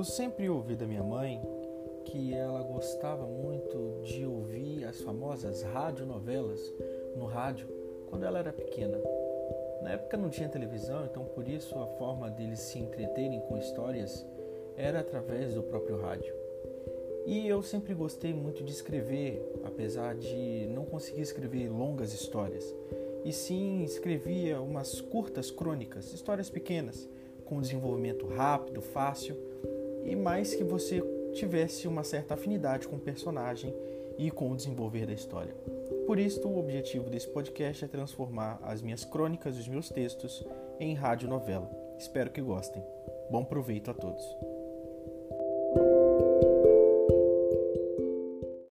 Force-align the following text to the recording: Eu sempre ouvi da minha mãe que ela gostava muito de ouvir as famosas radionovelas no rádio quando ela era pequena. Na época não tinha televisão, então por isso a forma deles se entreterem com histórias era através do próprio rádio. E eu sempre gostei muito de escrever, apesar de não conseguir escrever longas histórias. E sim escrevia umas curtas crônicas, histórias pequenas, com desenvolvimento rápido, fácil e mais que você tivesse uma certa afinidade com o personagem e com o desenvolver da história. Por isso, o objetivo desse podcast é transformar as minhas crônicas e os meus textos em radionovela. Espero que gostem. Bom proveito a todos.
Eu 0.00 0.04
sempre 0.04 0.48
ouvi 0.48 0.74
da 0.76 0.86
minha 0.86 1.02
mãe 1.02 1.42
que 2.06 2.32
ela 2.32 2.62
gostava 2.62 3.26
muito 3.26 4.00
de 4.02 4.24
ouvir 4.24 4.82
as 4.86 4.98
famosas 5.02 5.60
radionovelas 5.60 6.58
no 7.14 7.26
rádio 7.26 7.68
quando 8.08 8.24
ela 8.24 8.38
era 8.38 8.50
pequena. 8.50 8.98
Na 9.82 9.90
época 9.90 10.16
não 10.16 10.30
tinha 10.30 10.48
televisão, 10.48 11.04
então 11.04 11.26
por 11.26 11.46
isso 11.46 11.78
a 11.78 11.86
forma 11.98 12.30
deles 12.30 12.60
se 12.60 12.78
entreterem 12.78 13.40
com 13.40 13.58
histórias 13.58 14.26
era 14.74 15.00
através 15.00 15.52
do 15.52 15.62
próprio 15.62 16.00
rádio. 16.00 16.34
E 17.26 17.46
eu 17.46 17.60
sempre 17.60 17.92
gostei 17.92 18.32
muito 18.32 18.64
de 18.64 18.72
escrever, 18.72 19.52
apesar 19.64 20.14
de 20.14 20.66
não 20.68 20.86
conseguir 20.86 21.20
escrever 21.20 21.68
longas 21.68 22.14
histórias. 22.14 22.74
E 23.22 23.34
sim 23.34 23.82
escrevia 23.82 24.62
umas 24.62 24.98
curtas 24.98 25.50
crônicas, 25.50 26.10
histórias 26.14 26.48
pequenas, 26.48 27.06
com 27.44 27.60
desenvolvimento 27.60 28.26
rápido, 28.28 28.80
fácil 28.80 29.36
e 30.04 30.16
mais 30.16 30.54
que 30.54 30.64
você 30.64 31.02
tivesse 31.32 31.86
uma 31.86 32.04
certa 32.04 32.34
afinidade 32.34 32.88
com 32.88 32.96
o 32.96 33.00
personagem 33.00 33.74
e 34.18 34.30
com 34.30 34.50
o 34.50 34.56
desenvolver 34.56 35.06
da 35.06 35.12
história. 35.12 35.54
Por 36.06 36.18
isso, 36.18 36.46
o 36.46 36.58
objetivo 36.58 37.08
desse 37.08 37.28
podcast 37.28 37.84
é 37.84 37.88
transformar 37.88 38.58
as 38.62 38.82
minhas 38.82 39.04
crônicas 39.04 39.56
e 39.56 39.60
os 39.60 39.68
meus 39.68 39.88
textos 39.88 40.44
em 40.78 40.94
radionovela. 40.94 41.70
Espero 41.98 42.30
que 42.30 42.40
gostem. 42.40 42.82
Bom 43.30 43.44
proveito 43.44 43.90
a 43.90 43.94
todos. 43.94 44.59